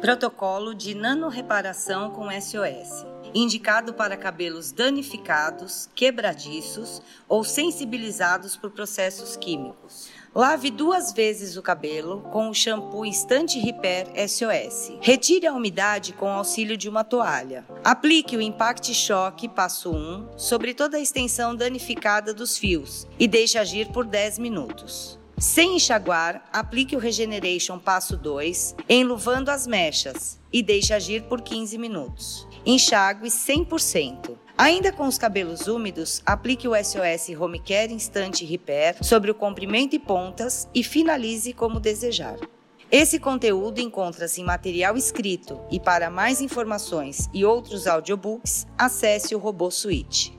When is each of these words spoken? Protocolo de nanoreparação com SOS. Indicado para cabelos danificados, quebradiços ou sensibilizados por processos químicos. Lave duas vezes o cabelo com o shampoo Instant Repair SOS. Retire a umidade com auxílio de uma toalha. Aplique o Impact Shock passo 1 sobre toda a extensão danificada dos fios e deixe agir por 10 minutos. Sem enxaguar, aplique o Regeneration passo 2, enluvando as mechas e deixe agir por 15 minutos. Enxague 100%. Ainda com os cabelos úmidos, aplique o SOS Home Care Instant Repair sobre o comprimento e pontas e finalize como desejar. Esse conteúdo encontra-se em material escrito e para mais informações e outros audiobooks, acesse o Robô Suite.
Protocolo 0.00 0.74
de 0.74 0.94
nanoreparação 0.94 2.10
com 2.10 2.30
SOS. 2.30 3.04
Indicado 3.34 3.92
para 3.92 4.16
cabelos 4.16 4.72
danificados, 4.72 5.90
quebradiços 5.94 7.02
ou 7.28 7.44
sensibilizados 7.44 8.56
por 8.56 8.70
processos 8.70 9.36
químicos. 9.36 10.08
Lave 10.34 10.70
duas 10.70 11.12
vezes 11.12 11.58
o 11.58 11.62
cabelo 11.62 12.22
com 12.32 12.48
o 12.48 12.54
shampoo 12.54 13.04
Instant 13.04 13.52
Repair 13.56 14.06
SOS. 14.26 14.92
Retire 15.02 15.46
a 15.46 15.52
umidade 15.52 16.14
com 16.14 16.30
auxílio 16.30 16.78
de 16.78 16.88
uma 16.88 17.04
toalha. 17.04 17.66
Aplique 17.84 18.38
o 18.38 18.40
Impact 18.40 18.94
Shock 18.94 19.50
passo 19.50 19.90
1 19.90 20.38
sobre 20.38 20.72
toda 20.72 20.96
a 20.96 21.00
extensão 21.00 21.54
danificada 21.54 22.32
dos 22.32 22.56
fios 22.56 23.06
e 23.18 23.28
deixe 23.28 23.58
agir 23.58 23.88
por 23.92 24.06
10 24.06 24.38
minutos. 24.38 25.19
Sem 25.40 25.76
enxaguar, 25.76 26.44
aplique 26.52 26.94
o 26.94 26.98
Regeneration 26.98 27.78
passo 27.78 28.14
2, 28.14 28.76
enluvando 28.86 29.50
as 29.50 29.66
mechas 29.66 30.38
e 30.52 30.62
deixe 30.62 30.92
agir 30.92 31.22
por 31.22 31.40
15 31.40 31.78
minutos. 31.78 32.46
Enxague 32.66 33.26
100%. 33.26 34.36
Ainda 34.58 34.92
com 34.92 35.06
os 35.06 35.16
cabelos 35.16 35.66
úmidos, 35.66 36.20
aplique 36.26 36.68
o 36.68 36.74
SOS 36.74 37.30
Home 37.40 37.58
Care 37.58 37.90
Instant 37.90 38.42
Repair 38.42 39.02
sobre 39.02 39.30
o 39.30 39.34
comprimento 39.34 39.96
e 39.96 39.98
pontas 39.98 40.68
e 40.74 40.84
finalize 40.84 41.54
como 41.54 41.80
desejar. 41.80 42.36
Esse 42.92 43.18
conteúdo 43.18 43.80
encontra-se 43.80 44.42
em 44.42 44.44
material 44.44 44.94
escrito 44.94 45.58
e 45.70 45.80
para 45.80 46.10
mais 46.10 46.42
informações 46.42 47.30
e 47.32 47.46
outros 47.46 47.86
audiobooks, 47.86 48.66
acesse 48.76 49.34
o 49.34 49.38
Robô 49.38 49.70
Suite. 49.70 50.38